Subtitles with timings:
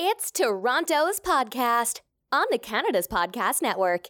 [0.00, 4.06] It's Toronto's podcast on the Canada's Podcast Network.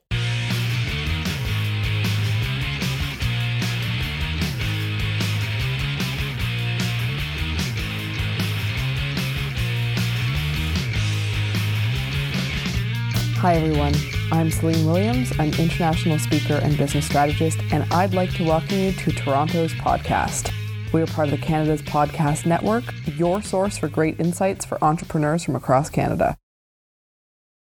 [13.39, 13.95] Hi, everyone.
[14.31, 15.33] I'm Celine Williams.
[15.39, 20.53] I'm international speaker and business strategist, and I'd like to welcome you to Toronto's podcast.
[20.91, 22.83] We are part of the Canada's Podcast Network,
[23.19, 26.35] your source for great insights for entrepreneurs from across Canada.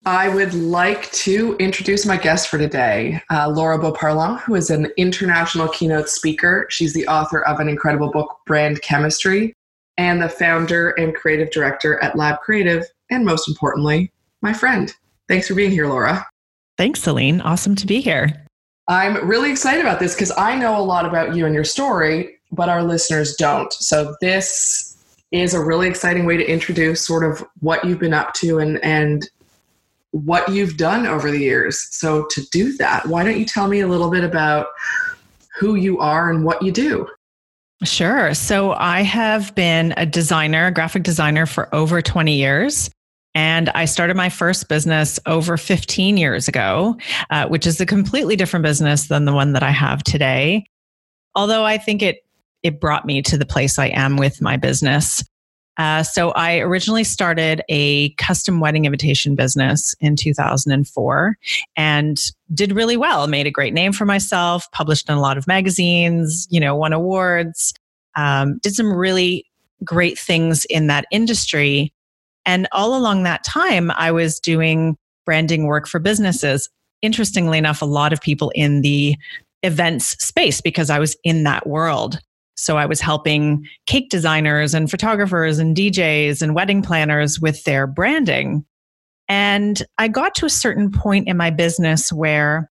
[0.05, 4.87] I would like to introduce my guest for today, uh, Laura Beauparlant, who is an
[4.95, 6.67] international keynote speaker.
[6.69, 9.53] She's the author of an incredible book, Brand Chemistry,
[9.97, 14.93] and the founder and creative director at Lab Creative, and most importantly, my friend.
[15.27, 16.25] Thanks for being here, Laura.
[16.77, 17.41] Thanks, Celine.
[17.41, 18.45] Awesome to be here.
[18.87, 22.37] I'm really excited about this because I know a lot about you and your story,
[22.51, 23.71] but our listeners don't.
[23.73, 24.97] So this
[25.31, 28.83] is a really exciting way to introduce sort of what you've been up to and
[28.83, 29.29] and
[30.11, 31.87] what you've done over the years.
[31.91, 34.67] So to do that, why don't you tell me a little bit about
[35.57, 37.07] who you are and what you do?
[37.83, 38.33] Sure.
[38.33, 42.91] So I have been a designer, a graphic designer for over 20 years.
[43.33, 46.97] And I started my first business over 15 years ago,
[47.29, 50.65] uh, which is a completely different business than the one that I have today.
[51.33, 52.25] Although I think it
[52.63, 55.23] it brought me to the place I am with my business.
[55.77, 61.37] Uh, so I originally started a custom wedding invitation business in 2004
[61.75, 62.19] and
[62.53, 63.25] did really well.
[63.27, 64.69] Made a great name for myself.
[64.73, 66.47] Published in a lot of magazines.
[66.51, 67.73] You know, won awards.
[68.15, 69.45] Um, did some really
[69.83, 71.93] great things in that industry
[72.45, 76.69] and all along that time, I was doing branding work for businesses.
[77.01, 79.15] Interestingly enough, a lot of people in the
[79.63, 82.19] events space because I was in that world.
[82.55, 87.87] So I was helping cake designers and photographers and DJs and wedding planners with their
[87.87, 88.65] branding.
[89.27, 92.69] And I got to a certain point in my business where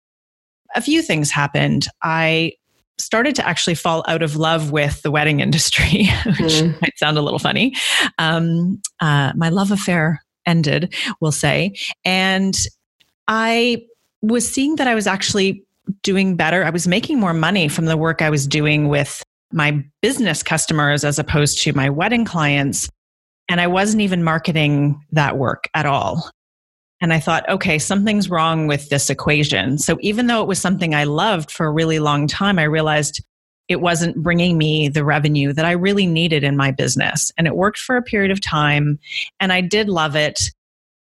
[0.75, 1.87] a few things happened.
[2.03, 2.53] I
[2.99, 6.81] started to actually fall out of love with the wedding industry, which mm.
[6.81, 7.75] might sound a little funny.
[8.19, 11.75] Um, uh, my love affair ended, we'll say.
[12.05, 12.57] And
[13.27, 13.85] I
[14.23, 15.65] was seeing that I was actually
[16.03, 16.65] doing better.
[16.65, 19.23] I was making more money from the work I was doing with
[19.53, 22.89] my business customers as opposed to my wedding clients.
[23.49, 26.31] And I wasn't even marketing that work at all.
[27.01, 29.79] And I thought, okay, something's wrong with this equation.
[29.79, 33.23] So even though it was something I loved for a really long time, I realized
[33.69, 37.33] it wasn't bringing me the revenue that I really needed in my business.
[37.37, 38.99] And it worked for a period of time.
[39.41, 40.41] And I did love it.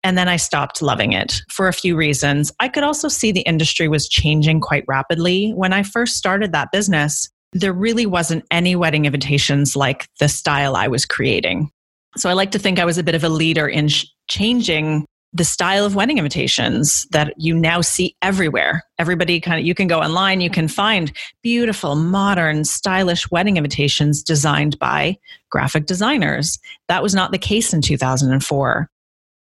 [0.04, 2.52] And then I stopped loving it for a few reasons.
[2.60, 5.52] I could also see the industry was changing quite rapidly.
[5.52, 10.76] When I first started that business, there really wasn't any wedding invitations like the style
[10.76, 11.70] I was creating.
[12.18, 15.06] So I like to think I was a bit of a leader in sh- changing
[15.34, 18.84] the style of wedding invitations that you now see everywhere.
[19.00, 24.24] Everybody kind of, you can go online, you can find beautiful, modern, stylish wedding invitations
[24.24, 25.18] designed by
[25.50, 26.60] graphic designers.
[26.90, 28.90] That was not the case in 2004.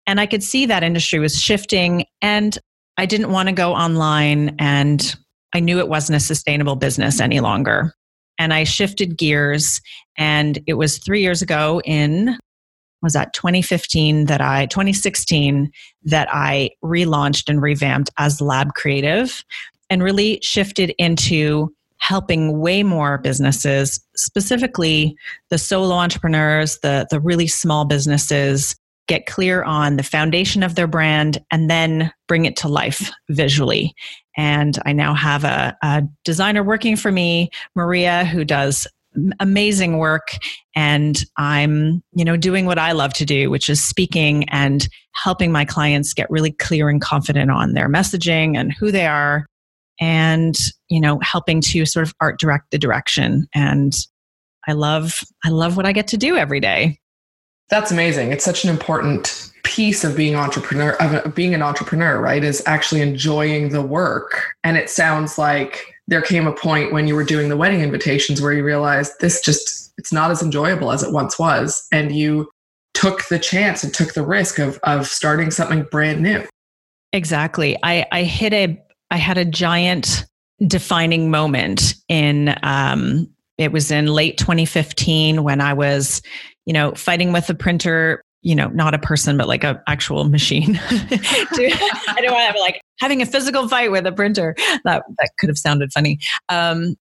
[0.07, 2.57] And I could see that industry was shifting, and
[2.97, 5.15] I didn't want to go online, and
[5.53, 7.93] I knew it wasn't a sustainable business any longer.
[8.37, 9.81] And I shifted gears,
[10.17, 12.37] and it was three years ago in
[13.01, 15.71] was that 2015 that I 2016
[16.05, 19.43] that I relaunched and revamped as Lab Creative
[19.89, 25.15] and really shifted into helping way more businesses, specifically
[25.49, 28.75] the solo entrepreneurs, the the really small businesses
[29.07, 33.93] get clear on the foundation of their brand and then bring it to life visually.
[34.37, 38.87] And I now have a, a designer working for me, Maria, who does
[39.39, 40.37] amazing work.
[40.75, 45.51] And i'm you know doing what i love to do which is speaking and helping
[45.51, 49.47] my clients get really clear and confident on their messaging and who they are
[49.99, 50.55] and
[50.89, 53.47] you know helping to sort of art direct the direction.
[53.55, 53.93] And
[54.67, 56.99] i love i love what i get to do every day
[57.69, 58.31] that's amazing.
[58.31, 63.01] It's such an important piece of being entrepreneur of being an entrepreneur right is actually
[63.01, 64.55] enjoying the work.
[64.63, 68.41] And it sounds like there came a point when you were doing the wedding invitations
[68.41, 71.85] where you realized this just it's not as enjoyable as it once was.
[71.91, 72.49] And you
[72.93, 76.43] took the chance and took the risk of of starting something brand new.
[77.11, 77.77] Exactly.
[77.83, 78.81] I i hit a
[79.11, 80.25] i had a giant
[80.65, 83.27] defining moment in um
[83.57, 86.21] it was in late 2015 when i was
[86.67, 90.23] you know fighting with the printer you know, not a person, but like a actual
[90.25, 90.79] machine.
[90.89, 94.55] I don't want to have like having a physical fight with a printer.
[94.85, 96.19] That that could have sounded funny.
[96.47, 96.95] Um,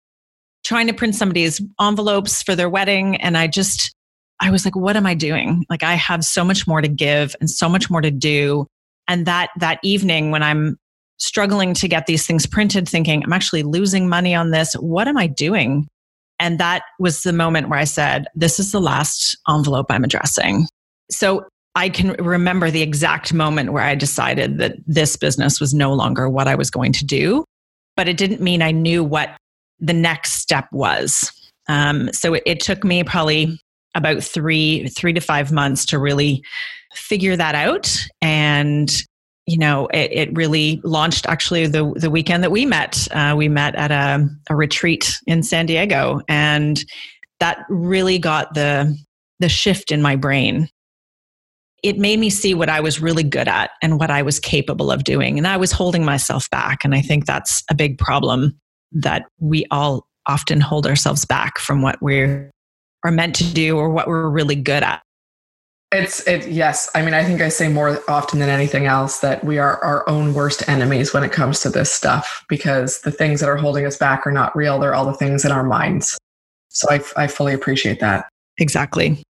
[0.65, 3.95] trying to print somebody's envelopes for their wedding, and I just
[4.41, 5.65] I was like, what am I doing?
[5.71, 8.67] Like, I have so much more to give and so much more to do.
[9.09, 10.77] And that, that evening when I'm
[11.19, 14.75] struggling to get these things printed, thinking, I'm actually losing money on this.
[14.75, 15.87] What am I doing?
[16.39, 20.67] And that was the moment where I said, This is the last envelope I'm addressing.
[21.11, 25.93] So I can remember the exact moment where I decided that this business was no
[25.93, 27.45] longer what I was going to do,
[27.97, 29.37] but it didn't mean I knew what
[29.79, 31.31] the next step was.
[31.69, 33.61] Um, so it, it took me probably
[33.95, 36.43] about three three to five months to really
[36.95, 39.03] figure that out and
[39.47, 43.49] you know it, it really launched actually the the weekend that we met uh, we
[43.49, 46.85] met at a, a retreat in san diego and
[47.41, 48.97] that really got the
[49.41, 50.69] the shift in my brain
[51.83, 54.91] it made me see what I was really good at and what I was capable
[54.91, 55.39] of doing.
[55.39, 56.85] And I was holding myself back.
[56.85, 58.59] And I think that's a big problem
[58.91, 62.51] that we all often hold ourselves back from what we are
[63.05, 65.03] meant to do or what we're really good at.
[65.93, 66.91] It's it yes.
[66.95, 70.09] I mean, I think I say more often than anything else that we are our
[70.09, 73.87] own worst enemies when it comes to this stuff because the things that are holding
[73.87, 74.81] us back are not real.
[74.81, 76.19] They're all the things in our minds.
[76.69, 78.29] So I, I fully appreciate that.
[78.59, 79.23] Exactly.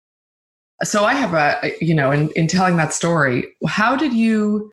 [0.82, 4.70] So I have a, you know, in, in telling that story, how did you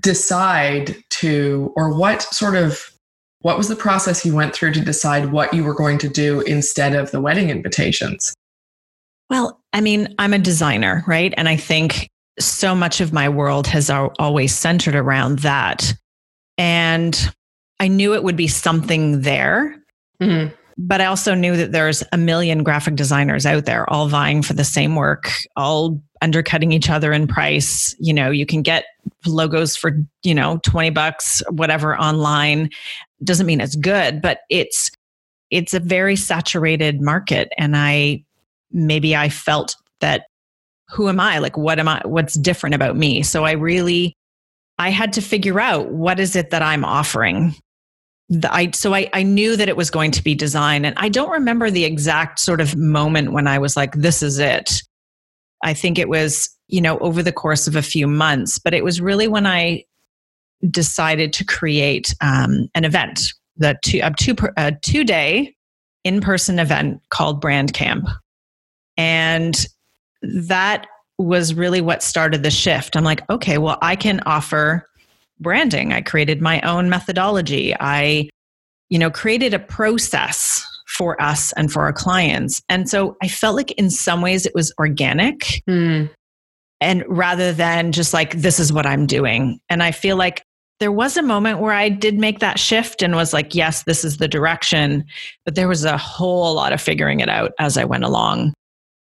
[0.00, 2.90] decide to, or what sort of,
[3.40, 6.40] what was the process you went through to decide what you were going to do
[6.42, 8.34] instead of the wedding invitations?
[9.30, 11.32] Well, I mean, I'm a designer, right?
[11.36, 15.94] And I think so much of my world has always centered around that.
[16.58, 17.34] And
[17.80, 19.76] I knew it would be something there.
[20.20, 20.54] Mm-hmm.
[20.76, 24.54] But I also knew that there's a million graphic designers out there all vying for
[24.54, 27.94] the same work, all undercutting each other in price.
[28.00, 28.84] You know, you can get
[29.24, 29.92] logos for,
[30.24, 32.70] you know, 20 bucks, whatever online.
[33.22, 34.90] Doesn't mean it's good, but it's
[35.50, 38.24] it's a very saturated market and I
[38.74, 40.26] maybe I felt that
[40.90, 41.38] who am I?
[41.38, 43.22] Like what am I what's different about me?
[43.22, 44.14] So I really
[44.78, 47.54] I had to figure out what is it that I'm offering
[48.28, 51.08] the, I so I, I knew that it was going to be design and I
[51.08, 54.82] don't remember the exact sort of moment when I was like this is it.
[55.62, 58.84] I think it was you know over the course of a few months, but it
[58.84, 59.84] was really when I
[60.70, 63.20] decided to create um, an event
[63.56, 65.54] the two a two a two day
[66.04, 68.08] in person event called Brand Camp,
[68.96, 69.66] and
[70.22, 70.86] that
[71.18, 72.96] was really what started the shift.
[72.96, 74.86] I'm like, okay, well, I can offer
[75.40, 75.92] branding.
[75.92, 77.74] I created my own methodology.
[77.78, 78.28] I,
[78.88, 82.62] you know, created a process for us and for our clients.
[82.68, 85.62] And so I felt like in some ways it was organic.
[85.68, 86.10] Mm.
[86.80, 89.60] And rather than just like, this is what I'm doing.
[89.68, 90.42] And I feel like
[90.80, 94.04] there was a moment where I did make that shift and was like, yes, this
[94.04, 95.04] is the direction.
[95.44, 98.52] But there was a whole lot of figuring it out as I went along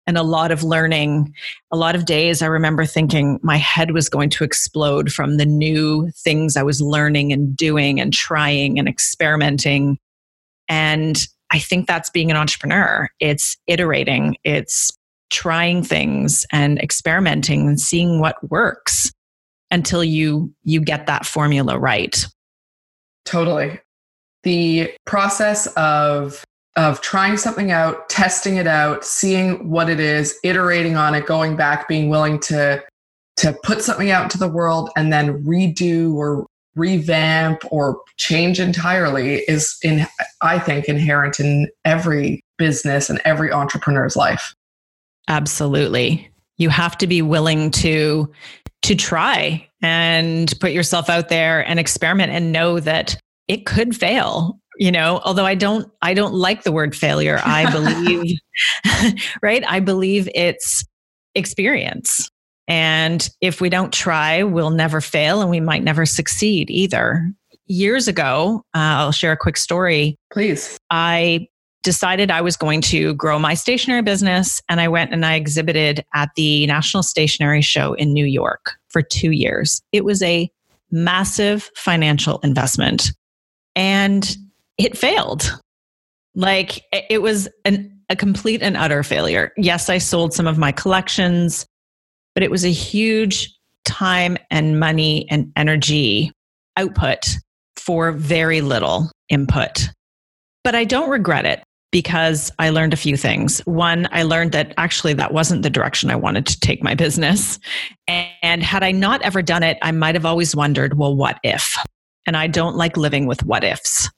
[0.07, 1.33] and a lot of learning.
[1.71, 5.47] A lot of days I remember thinking my head was going to explode from the
[5.47, 9.99] new things I was learning and doing and trying and experimenting.
[10.69, 13.09] And I think that's being an entrepreneur.
[13.21, 14.91] It's iterating, it's
[15.31, 19.11] trying things and experimenting and seeing what works
[19.71, 22.27] until you you get that formula right.
[23.25, 23.81] Totally.
[24.43, 26.45] The process of
[26.77, 31.57] of trying something out, testing it out, seeing what it is, iterating on it, going
[31.57, 32.83] back, being willing to
[33.37, 39.37] to put something out into the world and then redo or revamp or change entirely
[39.49, 40.07] is in
[40.41, 44.55] I think inherent in every business and every entrepreneur's life.
[45.29, 46.31] Absolutely.
[46.59, 48.31] You have to be willing to
[48.83, 53.17] to try and put yourself out there and experiment and know that
[53.49, 57.41] it could fail you know although i don't i don't like the word failure.
[57.45, 58.39] I believe
[59.43, 59.65] right?
[59.67, 60.85] I believe it's
[61.35, 62.29] experience.
[62.69, 67.31] And if we don't try we'll never fail and we might never succeed either.
[67.67, 70.17] Years ago uh, i'll share a quick story.
[70.33, 70.79] Please.
[70.91, 71.49] I
[71.83, 76.05] decided i was going to grow my stationery business and i went and i exhibited
[76.15, 79.83] at the national stationery show in new york for two years.
[79.91, 80.49] It was a
[80.93, 83.11] massive financial investment.
[83.75, 84.37] And
[84.85, 85.59] it failed.
[86.35, 89.53] Like it was an, a complete and utter failure.
[89.57, 91.67] Yes, I sold some of my collections,
[92.35, 96.33] but it was a huge time and money and energy
[96.77, 97.37] output
[97.77, 99.89] for very little input.
[100.65, 103.59] But I don't regret it because I learned a few things.
[103.67, 107.59] One, I learned that actually that wasn't the direction I wanted to take my business.
[108.09, 111.77] And had I not ever done it, I might have always wondered, well, what if?
[112.27, 114.09] And I don't like living with what ifs.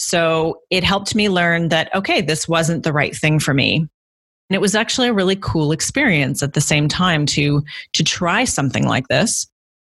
[0.00, 3.78] So it helped me learn that, okay, this wasn't the right thing for me.
[3.78, 7.64] And it was actually a really cool experience at the same time to,
[7.94, 9.48] to try something like this.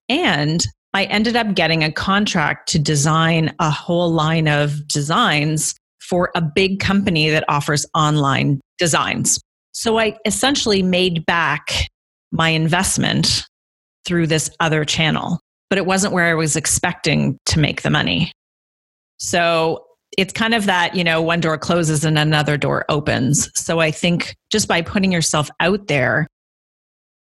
[0.09, 0.65] And
[0.95, 6.43] I ended up getting a contract to design a whole line of designs for a
[6.43, 9.41] big company that offers online designs.
[9.73, 11.89] So I essentially made back
[12.31, 13.45] my investment
[14.07, 18.31] through this other channel, but it wasn't where I was expecting to make the money.
[19.19, 19.85] So
[20.19, 23.49] it's kind of that, you know, one door closes and another door opens.
[23.55, 26.27] So I think just by putting yourself out there,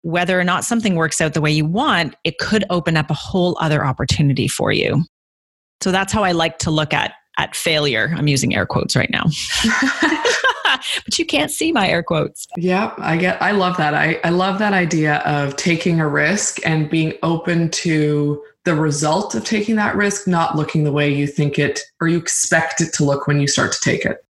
[0.02, 3.14] whether or not something works out the way you want, it could open up a
[3.14, 5.04] whole other opportunity for you.
[5.82, 8.12] So that's how I like to look at at failure.
[8.18, 9.26] I'm using air quotes right now.
[11.06, 12.48] but you can't see my air quotes.
[12.58, 13.94] Yeah, I get I love that.
[13.94, 19.36] I, I love that idea of taking a risk and being open to the result
[19.36, 22.94] of taking that risk, not looking the way you think it or you expect it
[22.94, 24.24] to look when you start to take it.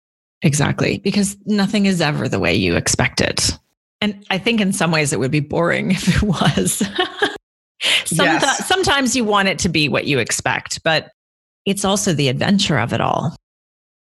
[0.43, 0.99] Exactly.
[0.99, 3.59] Because nothing is ever the way you expect it.
[4.01, 6.83] And I think in some ways it would be boring if it was.
[8.11, 8.67] yes.
[8.67, 11.11] Sometimes you want it to be what you expect, but
[11.65, 13.35] it's also the adventure of it all.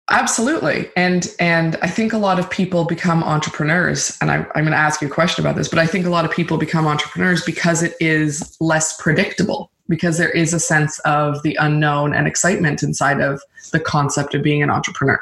[0.09, 0.89] Absolutely.
[0.97, 4.17] And and I think a lot of people become entrepreneurs.
[4.19, 6.09] And I, I'm going to ask you a question about this, but I think a
[6.09, 10.99] lot of people become entrepreneurs because it is less predictable, because there is a sense
[10.99, 13.43] of the unknown and excitement inside of
[13.73, 15.19] the concept of being an entrepreneur.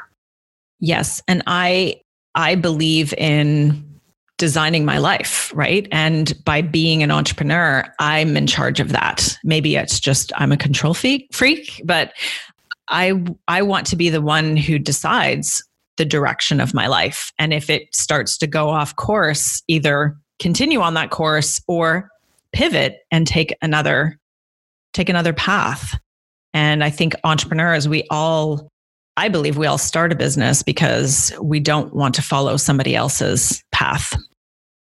[0.78, 1.20] Yes.
[1.26, 2.00] And I
[2.36, 3.84] I believe in
[4.38, 5.88] designing my life, right?
[5.90, 9.36] And by being an entrepreneur, I'm in charge of that.
[9.42, 12.12] Maybe it's just I'm a control freak, but
[12.88, 15.62] I I want to be the one who decides
[15.96, 17.32] the direction of my life.
[17.40, 22.08] And if it starts to go off course, either continue on that course or
[22.52, 24.19] pivot and take another
[24.92, 25.98] take another path.
[26.52, 28.68] And I think entrepreneurs, we all
[29.16, 33.62] I believe we all start a business because we don't want to follow somebody else's
[33.70, 34.12] path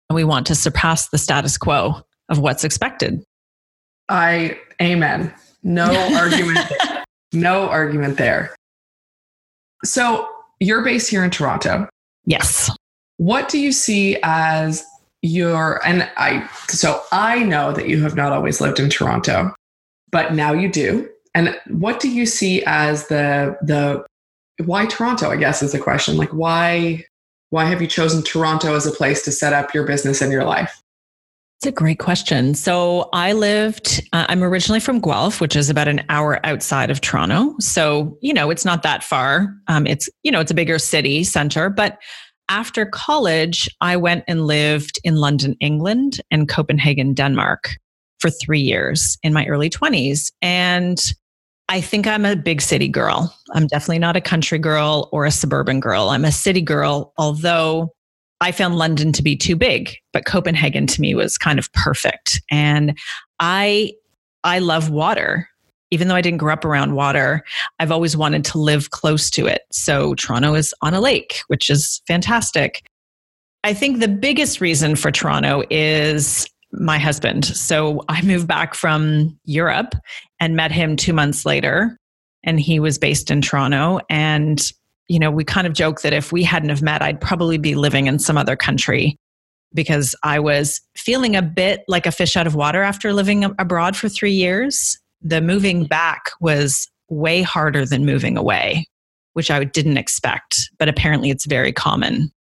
[0.09, 3.23] and we want to surpass the status quo of what's expected.
[4.09, 5.33] I amen.
[5.63, 5.85] No
[6.17, 6.59] argument.
[6.69, 7.05] There.
[7.33, 8.55] No argument there.
[9.85, 10.29] So
[10.61, 11.89] you're based here in Toronto.
[12.25, 12.71] Yes.
[13.19, 14.85] What do you see as
[15.23, 19.55] your and I so I know that you have not always lived in Toronto,
[20.17, 21.07] but now you do.
[21.35, 24.03] And what do you see as the the
[24.65, 26.17] why Toronto, I guess is the question.
[26.17, 27.05] Like why
[27.51, 30.45] why have you chosen Toronto as a place to set up your business and your
[30.45, 30.81] life?
[31.59, 32.55] It's a great question.
[32.55, 37.03] So I lived, uh, I'm originally from Guelph, which is about an hour outside of
[37.03, 37.55] Toronto.
[37.61, 39.55] So, you know, it's not that far.
[39.69, 41.69] Um, it's, you know, it's a bigger city center.
[41.69, 41.99] But
[42.49, 47.77] after college, I went and lived in London, England and Copenhagen, Denmark
[48.27, 50.33] for three years in my early 20s.
[50.43, 51.01] And
[51.69, 53.33] I think I'm a big city girl.
[53.53, 56.09] I'm definitely not a country girl or a suburban girl.
[56.09, 57.93] I'm a city girl, although
[58.41, 62.43] I found London to be too big, but Copenhagen to me was kind of perfect.
[62.51, 62.99] And
[63.39, 63.93] I
[64.45, 65.49] I love water.
[65.93, 67.45] Even though I didn't grow up around water,
[67.79, 69.63] I've always wanted to live close to it.
[69.71, 72.83] So Toronto is on a lake, which is fantastic.
[73.63, 77.45] I think the biggest reason for Toronto is my husband.
[77.45, 79.95] So I moved back from Europe
[80.41, 81.99] and met him two months later.
[82.45, 84.01] And he was based in Toronto.
[84.09, 84.63] And,
[85.09, 87.75] you know, we kind of joke that if we hadn't have met, I'd probably be
[87.75, 89.17] living in some other country
[89.75, 93.97] because I was feeling a bit like a fish out of water after living abroad
[93.97, 94.99] for three years.
[95.23, 98.87] The moving back was way harder than moving away,
[99.33, 102.31] which I didn't expect, but apparently it's very common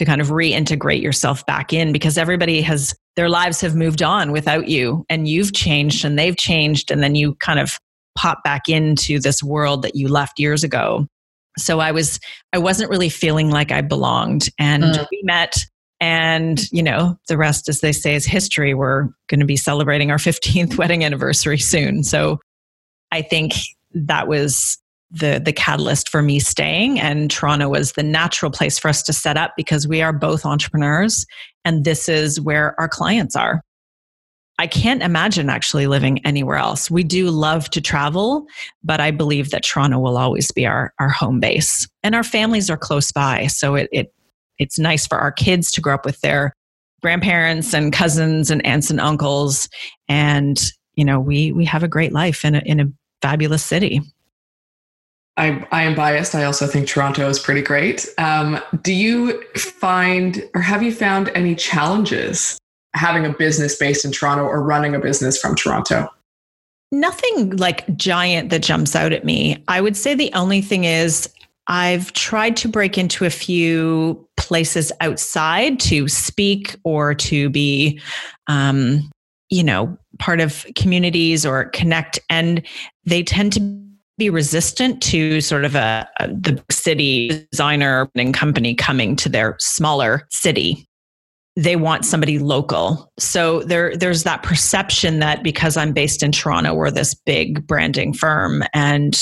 [0.00, 4.32] to kind of reintegrate yourself back in because everybody has their lives have moved on
[4.32, 7.78] without you and you've changed and they've changed and then you kind of
[8.16, 11.06] pop back into this world that you left years ago.
[11.58, 12.18] So i was
[12.54, 15.06] i wasn't really feeling like i belonged and mm.
[15.10, 15.54] we met
[16.00, 18.72] and you know the rest as they say is history.
[18.72, 22.04] We're going to be celebrating our 15th wedding anniversary soon.
[22.04, 22.40] So
[23.12, 23.52] i think
[23.92, 24.78] that was
[25.10, 29.12] the the catalyst for me staying and Toronto was the natural place for us to
[29.12, 31.26] set up because we are both entrepreneurs
[31.64, 33.62] and this is where our clients are.
[34.58, 36.90] I can't imagine actually living anywhere else.
[36.90, 38.44] We do love to travel,
[38.84, 41.88] but I believe that Toronto will always be our, our home base.
[42.02, 43.46] And our families are close by.
[43.46, 44.12] So it, it
[44.58, 46.52] it's nice for our kids to grow up with their
[47.00, 49.66] grandparents and cousins and aunts and uncles.
[50.08, 50.60] And,
[50.94, 54.02] you know, we we have a great life in a in a fabulous city.
[55.40, 56.34] I, I am biased.
[56.34, 58.06] I also think Toronto is pretty great.
[58.18, 62.58] Um, do you find or have you found any challenges
[62.94, 66.10] having a business based in Toronto or running a business from Toronto?
[66.92, 69.64] Nothing like giant that jumps out at me.
[69.66, 71.32] I would say the only thing is
[71.68, 77.98] I've tried to break into a few places outside to speak or to be,
[78.46, 79.08] um,
[79.48, 82.18] you know, part of communities or connect.
[82.28, 82.66] And
[83.06, 83.89] they tend to
[84.20, 89.56] be resistant to sort of a, a the city designer and company coming to their
[89.58, 90.86] smaller city
[91.56, 93.12] they want somebody local.
[93.18, 98.12] So there, there's that perception that because I'm based in Toronto, we're this big branding
[98.12, 98.62] firm.
[98.72, 99.20] And,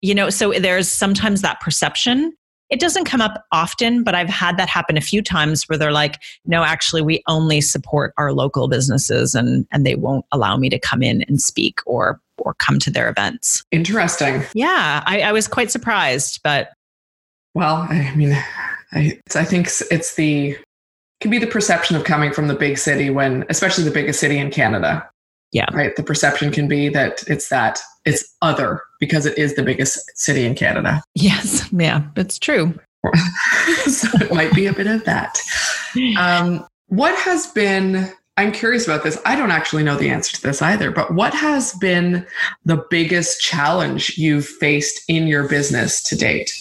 [0.00, 2.32] you know, so there's sometimes that perception.
[2.70, 5.92] It doesn't come up often, but I've had that happen a few times where they're
[5.92, 10.68] like, no, actually, we only support our local businesses and, and they won't allow me
[10.70, 13.62] to come in and speak or or come to their events.
[13.70, 14.42] Interesting.
[14.54, 16.70] Yeah, I, I was quite surprised, but
[17.54, 18.32] well, I mean,
[18.92, 20.56] I, I think it's the
[21.20, 24.38] can be the perception of coming from the big city when, especially the biggest city
[24.38, 25.08] in Canada.
[25.50, 25.66] Yeah.
[25.72, 25.96] Right.
[25.96, 30.44] The perception can be that it's that it's other because it is the biggest city
[30.44, 31.02] in Canada.
[31.14, 31.68] Yes.
[31.72, 32.02] Yeah.
[32.16, 32.78] It's true.
[33.86, 35.38] so it might be a bit of that.
[36.18, 39.18] Um, what has been, I'm curious about this.
[39.26, 42.24] I don't actually know the answer to this either, but what has been
[42.64, 46.52] the biggest challenge you've faced in your business to date?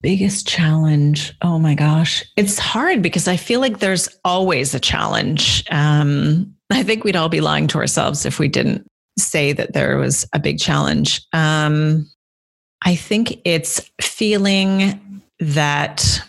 [0.00, 1.34] Biggest challenge.
[1.42, 2.24] Oh my gosh.
[2.36, 5.62] It's hard because I feel like there's always a challenge.
[5.70, 8.86] Um, I think we'd all be lying to ourselves if we didn't
[9.18, 11.20] say that there was a big challenge.
[11.34, 12.08] Um,
[12.80, 16.22] I think it's feeling that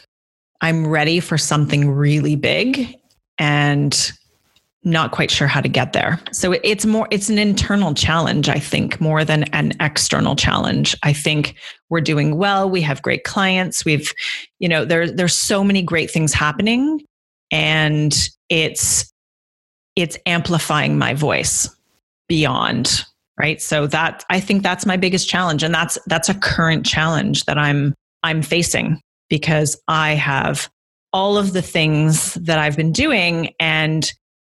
[0.60, 3.00] I'm ready for something really big
[3.38, 4.12] and
[4.84, 6.20] not quite sure how to get there.
[6.32, 10.96] So it's more it's an internal challenge I think more than an external challenge.
[11.04, 11.56] I think
[11.90, 14.14] we're doing well, we have great clients, we've
[14.60, 17.02] you know there there's so many great things happening
[17.52, 19.12] and it's
[19.96, 21.70] it's amplifying my voice
[22.30, 23.04] beyond,
[23.38, 23.62] right?
[23.62, 27.58] So that I think that's my biggest challenge and that's that's a current challenge that
[27.58, 27.94] I'm
[28.24, 30.70] I'm facing because I have
[31.12, 34.12] all of the things that I've been doing and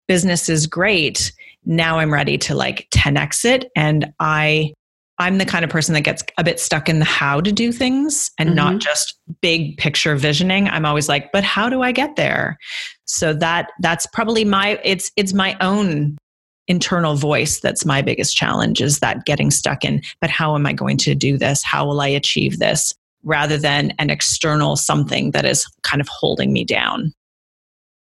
[0.08, 1.32] business is great.
[1.64, 3.70] Now I'm ready to like 10x it.
[3.76, 4.72] And I,
[5.18, 7.72] I'm the kind of person that gets a bit stuck in the how to do
[7.72, 8.56] things and mm-hmm.
[8.56, 10.68] not just big picture visioning.
[10.68, 12.58] I'm always like, but how do I get there?
[13.06, 16.18] So that that's probably my it's it's my own
[16.66, 20.72] internal voice that's my biggest challenge is that getting stuck in but how am I
[20.72, 21.62] going to do this?
[21.62, 22.94] How will I achieve this?
[23.24, 27.12] rather than an external something that is kind of holding me down.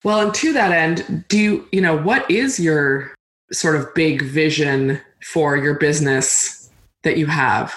[0.03, 3.13] Well, and to that end, do you, you know, what is your
[3.51, 6.69] sort of big vision for your business
[7.03, 7.73] that you have?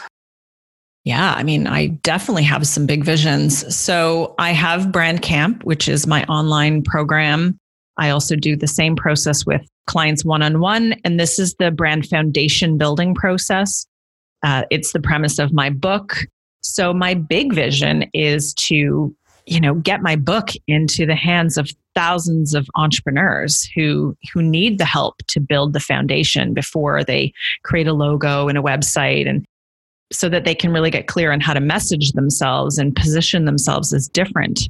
[1.05, 3.75] Yeah, I mean, I definitely have some big visions.
[3.75, 7.59] So I have Brand Camp, which is my online program.
[7.97, 10.95] I also do the same process with clients one on one.
[11.05, 13.87] And this is the brand foundation building process.
[14.43, 16.19] Uh, it's the premise of my book.
[16.61, 19.15] So my big vision is to
[19.51, 24.79] you know get my book into the hands of thousands of entrepreneurs who who need
[24.79, 27.33] the help to build the foundation before they
[27.65, 29.45] create a logo and a website and
[30.13, 33.93] so that they can really get clear on how to message themselves and position themselves
[33.93, 34.69] as different.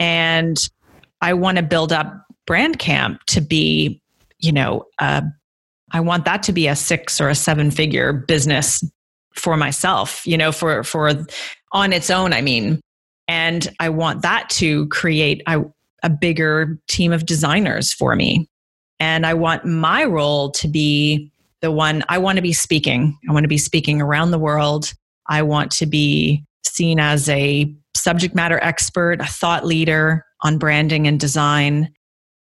[0.00, 0.58] And
[1.20, 4.00] i want to build up brand camp to be
[4.38, 5.22] you know uh,
[5.92, 8.82] i want that to be a six or a seven figure business
[9.34, 11.10] for myself you know for for
[11.72, 12.80] on its own i mean
[13.28, 15.62] and I want that to create a,
[16.02, 18.48] a bigger team of designers for me.
[19.00, 23.18] And I want my role to be the one I want to be speaking.
[23.28, 24.92] I want to be speaking around the world.
[25.28, 31.06] I want to be seen as a subject matter expert, a thought leader on branding
[31.06, 31.92] and design.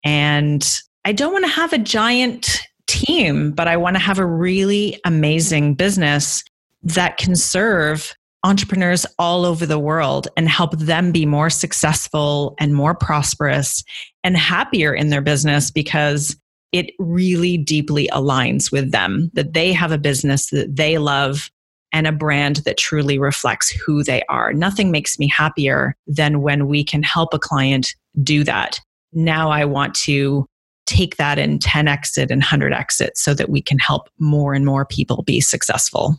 [0.03, 0.65] And
[1.05, 4.99] I don't want to have a giant team, but I want to have a really
[5.05, 6.43] amazing business
[6.83, 12.73] that can serve entrepreneurs all over the world and help them be more successful and
[12.73, 13.83] more prosperous
[14.23, 16.37] and happier in their business because
[16.71, 21.49] it really deeply aligns with them that they have a business that they love
[21.91, 24.53] and a brand that truly reflects who they are.
[24.53, 28.79] Nothing makes me happier than when we can help a client do that.
[29.11, 30.45] Now I want to
[30.85, 34.65] take that and 10 exit and 100x it so that we can help more and
[34.65, 36.15] more people be successful.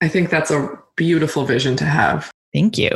[0.00, 2.30] I think that's a beautiful vision to have.
[2.52, 2.90] Thank you.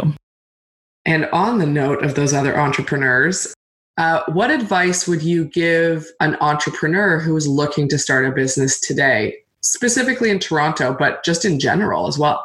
[1.06, 3.54] And on the note of those other entrepreneurs,
[3.98, 8.80] uh, what advice would you give an entrepreneur who is looking to start a business
[8.80, 12.44] today, specifically in Toronto, but just in general as well?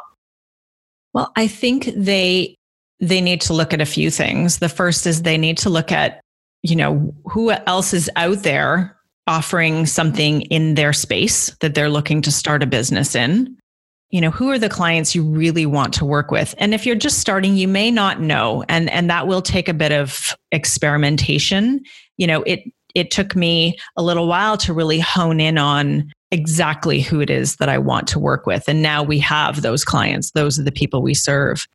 [1.14, 2.54] Well, I think they
[3.00, 4.58] they need to look at a few things.
[4.58, 6.20] The first is they need to look at,
[6.62, 8.96] you know, who else is out there
[9.28, 13.56] offering something in their space that they're looking to start a business in
[14.10, 16.54] you know who are the clients you really want to work with?
[16.58, 19.74] And if you're just starting you may not know and and that will take a
[19.74, 21.80] bit of experimentation.
[22.16, 22.60] You know it
[22.94, 27.56] it took me a little while to really hone in on exactly who it is
[27.56, 30.30] that I want to work with and now we have those clients.
[30.32, 31.66] Those are the people we serve.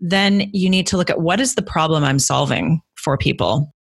[0.00, 3.72] Then you need to look at what is the problem I'm solving for people?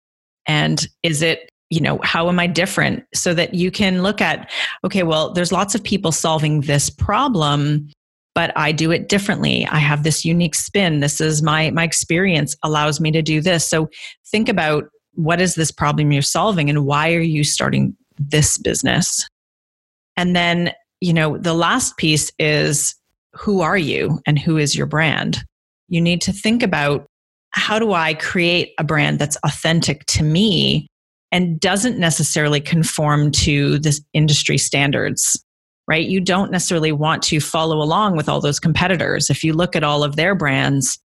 [0.48, 3.04] And is it you know how am i different?
[3.14, 4.50] So that you can look at
[4.84, 7.90] okay well there's lots of people solving this problem
[8.36, 9.66] but i do it differently.
[9.68, 11.00] I have this unique spin.
[11.00, 13.68] This is my my experience allows me to do this.
[13.68, 13.90] So
[14.28, 19.28] think about what is this problem you're solving and why are you starting this business?
[20.16, 22.96] And then you know the last piece is
[23.34, 25.44] who are you and who is your brand?
[25.90, 27.06] You need to think about
[27.52, 30.88] how do i create a brand that's authentic to me
[31.32, 35.42] and doesn't necessarily conform to the industry standards
[35.90, 36.06] right?
[36.06, 39.30] You don't necessarily want to follow along with all those competitors.
[39.30, 41.00] If you look at all of their brands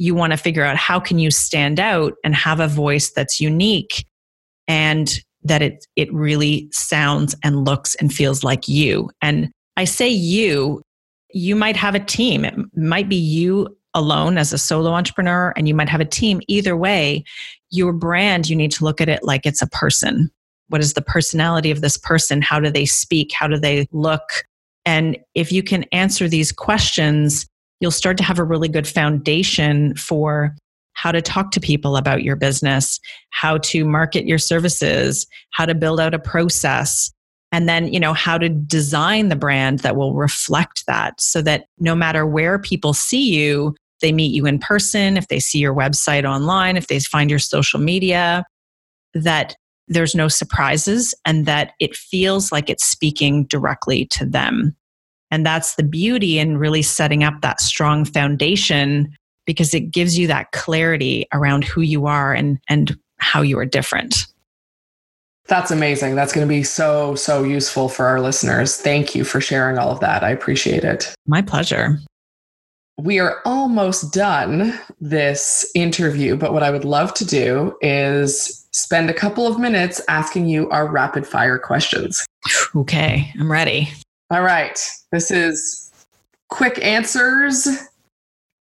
[0.00, 3.38] you want to figure out how can you stand out and have a voice that's
[3.38, 4.06] unique
[4.66, 9.10] and that it it really sounds and looks and feels like you.
[9.20, 10.82] And i say you
[11.32, 12.44] you might have a team.
[12.44, 16.40] It might be you alone as a solo entrepreneur and you might have a team
[16.48, 17.24] either way
[17.70, 20.30] your brand, you need to look at it like it's a person.
[20.68, 22.42] What is the personality of this person?
[22.42, 23.32] How do they speak?
[23.32, 24.44] How do they look?
[24.84, 27.46] And if you can answer these questions,
[27.80, 30.54] you'll start to have a really good foundation for
[30.94, 33.00] how to talk to people about your business,
[33.30, 37.10] how to market your services, how to build out a process,
[37.52, 41.66] and then, you know, how to design the brand that will reflect that so that
[41.78, 45.74] no matter where people see you, they meet you in person, if they see your
[45.74, 48.44] website online, if they find your social media,
[49.14, 49.56] that
[49.88, 54.76] there's no surprises and that it feels like it's speaking directly to them.
[55.32, 59.12] And that's the beauty in really setting up that strong foundation
[59.46, 63.66] because it gives you that clarity around who you are and, and how you are
[63.66, 64.26] different.
[65.50, 66.14] That's amazing.
[66.14, 68.76] That's going to be so, so useful for our listeners.
[68.76, 70.24] Thank you for sharing all of that.
[70.24, 71.14] I appreciate it.
[71.26, 71.98] My pleasure
[73.04, 79.10] we are almost done this interview, but what I would love to do is spend
[79.10, 82.26] a couple of minutes asking you our rapid fire questions.
[82.74, 83.88] Okay, I'm ready.
[84.30, 84.78] All right.
[85.12, 85.90] This is
[86.48, 87.68] quick answers.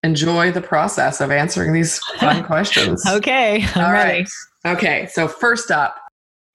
[0.04, 3.06] Enjoy the process of answering these fun questions.
[3.08, 4.26] okay, I'm All ready.
[4.66, 4.78] Right.
[4.78, 5.98] Okay, so first up,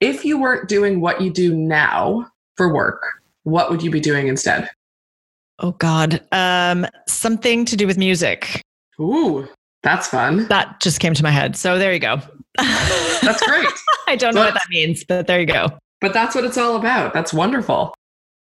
[0.04, 3.02] if you weren't doing what you do now for work,
[3.44, 4.68] what would you be doing instead?
[5.60, 8.62] Oh God, um, something to do with music.
[9.00, 9.48] Ooh,
[9.82, 10.46] that's fun.
[10.48, 11.56] That just came to my head.
[11.56, 12.20] So there you go.
[12.58, 13.66] That's great.
[14.06, 15.68] I don't know what that means, but there you go.
[16.00, 17.14] But that's what it's all about.
[17.14, 17.94] That's wonderful.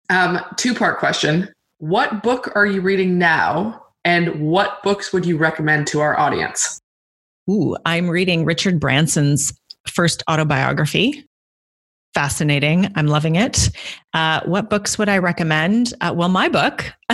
[0.09, 1.49] Um, two part question.
[1.77, 3.79] What book are you reading now?
[4.05, 6.79] And what books would you recommend to our audience?
[7.49, 9.53] Ooh, I'm reading Richard Branson's
[9.87, 11.25] first autobiography
[12.13, 12.91] fascinating.
[12.95, 13.69] I'm loving it.
[14.13, 15.93] Uh, what books would I recommend?
[16.01, 16.91] Uh, well, my book,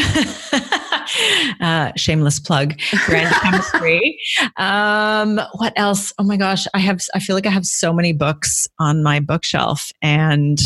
[1.61, 4.19] uh, shameless plug, Brand Chemistry.
[4.57, 6.13] Um, what else?
[6.17, 7.01] Oh my gosh, I have.
[7.13, 10.59] I feel like I have so many books on my bookshelf, and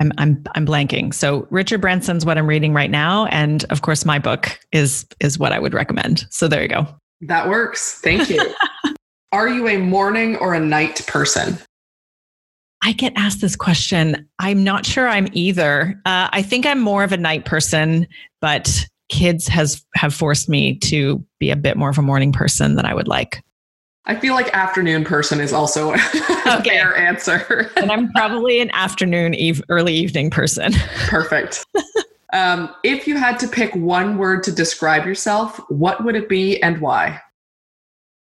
[0.00, 1.14] I'm I'm I'm blanking.
[1.14, 5.38] So Richard Branson's what I'm reading right now, and of course, my book is is
[5.38, 6.26] what I would recommend.
[6.30, 6.86] So there you go.
[7.22, 8.00] That works.
[8.00, 8.54] Thank you.
[9.32, 11.58] Are you a morning or a night person?
[12.86, 14.28] I get asked this question.
[14.38, 16.00] I'm not sure I'm either.
[16.06, 18.06] Uh, I think I'm more of a night person,
[18.40, 22.76] but kids has have forced me to be a bit more of a morning person
[22.76, 23.42] than I would like.
[24.04, 26.70] I feel like afternoon person is also a okay.
[26.70, 27.68] fair answer.
[27.76, 30.72] and I'm probably an afternoon, eve, early evening person.
[31.08, 31.66] Perfect.
[32.32, 36.62] Um, if you had to pick one word to describe yourself, what would it be
[36.62, 37.20] and why?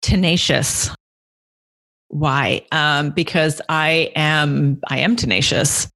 [0.01, 0.89] Tenacious.
[2.15, 2.61] Why?
[2.71, 5.91] Um, because I am I am tenacious.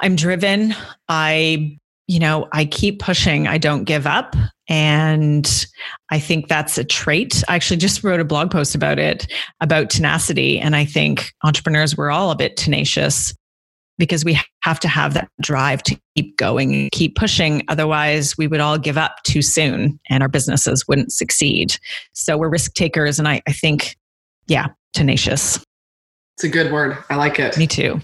[0.00, 0.76] I'm driven.
[1.08, 3.48] I you know I keep pushing.
[3.48, 4.36] I don't give up,
[4.68, 5.66] and
[6.12, 7.42] I think that's a trait.
[7.48, 9.26] I actually just wrote a blog post about it
[9.60, 13.34] about tenacity, and I think entrepreneurs we're all a bit tenacious
[13.98, 18.60] because we have to have that drive to keep going keep pushing otherwise we would
[18.60, 21.76] all give up too soon and our businesses wouldn't succeed
[22.14, 23.98] so we're risk takers and I, I think
[24.50, 25.64] yeah tenacious.
[26.36, 26.98] It's a good word.
[27.08, 27.56] I like it.
[27.56, 28.00] Me too.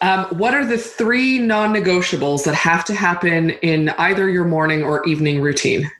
[0.00, 4.82] Um, what are the three non negotiables that have to happen in either your morning
[4.82, 5.90] or evening routine?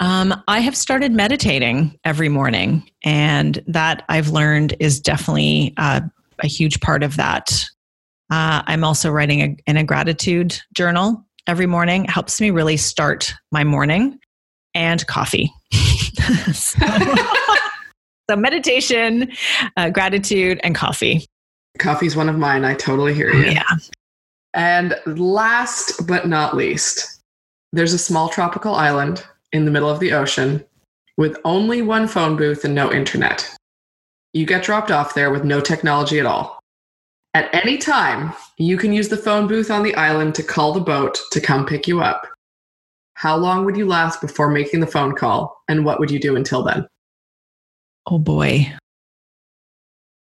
[0.00, 6.00] Um, I have started meditating every morning, and that I've learned is definitely uh,
[6.40, 7.64] a huge part of that.
[8.30, 12.04] Uh, I'm also writing a, in a gratitude journal every morning.
[12.04, 14.18] It helps me really start my morning
[14.74, 15.52] and coffee.
[16.52, 16.78] so,
[18.32, 19.30] so, meditation,
[19.76, 21.26] uh, gratitude, and coffee.
[21.78, 22.64] Coffee's one of mine.
[22.64, 23.50] I totally hear you.
[23.50, 23.62] Yeah.
[24.54, 27.20] And last but not least,
[27.72, 30.64] there's a small tropical island in the middle of the ocean
[31.16, 33.54] with only one phone booth and no internet.
[34.32, 36.58] You get dropped off there with no technology at all.
[37.34, 40.80] At any time, you can use the phone booth on the island to call the
[40.80, 42.26] boat to come pick you up.
[43.14, 46.34] How long would you last before making the phone call, and what would you do
[46.34, 46.86] until then?
[48.06, 48.72] Oh boy.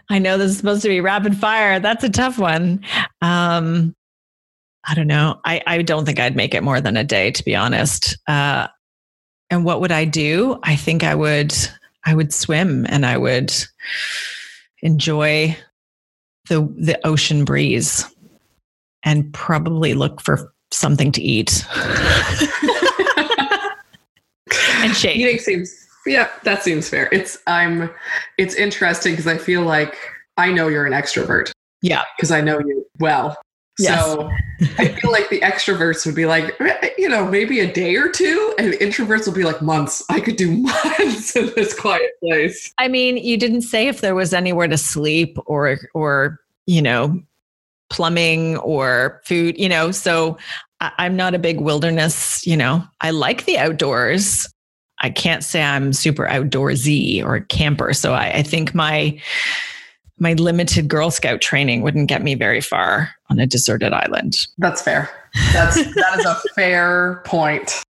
[0.09, 1.79] I know this is supposed to be rapid fire.
[1.79, 2.83] That's a tough one.
[3.21, 3.95] Um,
[4.85, 5.39] I don't know.
[5.45, 8.17] I, I don't think I'd make it more than a day, to be honest.
[8.27, 8.67] Uh,
[9.49, 10.59] and what would I do?
[10.63, 11.55] I think I would
[12.05, 13.53] I would swim and I would
[14.81, 15.55] enjoy
[16.49, 18.05] the the ocean breeze
[19.03, 21.65] and probably look for something to eat.
[24.77, 25.17] and shake.
[25.17, 27.09] Eating seems yeah, that seems fair.
[27.11, 27.89] It's I'm
[28.37, 29.95] it's interesting because I feel like
[30.37, 31.51] I know you're an extrovert.
[31.81, 32.03] Yeah.
[32.15, 33.37] Because I know you well.
[33.79, 34.03] Yes.
[34.05, 34.29] So
[34.77, 37.95] I feel like the extroverts would be like, eh, eh, you know, maybe a day
[37.95, 40.03] or two, and introverts will be like months.
[40.09, 40.51] I could do
[40.97, 42.71] months in this quiet place.
[42.77, 47.21] I mean, you didn't say if there was anywhere to sleep or or you know,
[47.89, 49.91] plumbing or food, you know.
[49.91, 50.37] So
[50.97, 52.83] I'm not a big wilderness, you know.
[53.01, 54.47] I like the outdoors.
[54.99, 57.93] I can't say I'm super outdoorsy or a camper.
[57.93, 59.19] So I, I think my
[60.19, 64.35] my limited Girl Scout training wouldn't get me very far on a deserted island.
[64.57, 65.09] That's fair.
[65.51, 67.83] That's that is a fair point.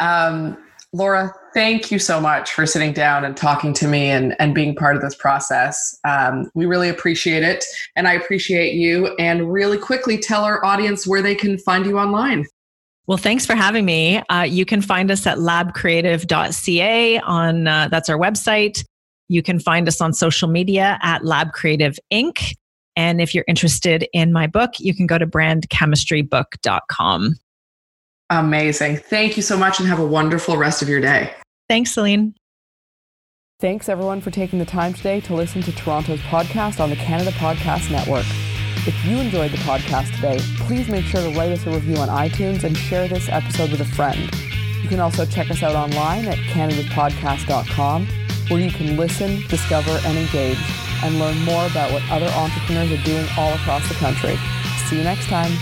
[0.00, 0.56] Um,
[0.92, 4.74] Laura, thank you so much for sitting down and talking to me and, and being
[4.74, 5.98] part of this process.
[6.04, 7.64] Um, we really appreciate it.
[7.96, 9.14] And I appreciate you.
[9.18, 12.46] And really quickly tell our audience where they can find you online.
[13.06, 14.22] Well, thanks for having me.
[14.28, 18.84] Uh, you can find us at labcreative.ca on uh, that's our website.
[19.28, 22.54] You can find us on social media at Lab Creative Inc.
[22.96, 27.36] And if you're interested in my book, you can go to brandchemistrybook.com.
[28.30, 28.98] Amazing.
[28.98, 31.34] Thank you so much and have a wonderful rest of your day.
[31.70, 32.34] Thanks, Celine.
[33.60, 37.30] Thanks everyone for taking the time today to listen to Toronto's podcast on the Canada
[37.30, 38.26] Podcast Network.
[38.88, 42.08] If you enjoyed the podcast today, please make sure to write us a review on
[42.08, 44.18] iTunes and share this episode with a friend.
[44.82, 48.06] You can also check us out online at canadaspodcast.com
[48.48, 50.58] where you can listen, discover, and engage
[51.04, 54.36] and learn more about what other entrepreneurs are doing all across the country.
[54.88, 55.52] See you next time.